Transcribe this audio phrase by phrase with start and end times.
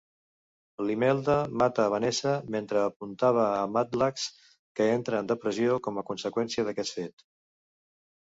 [0.89, 4.25] Limelda mata a Vanessa mentre apuntava a Madlax,
[4.79, 7.25] que entra en depressió com a conseqüència d'aquest fet.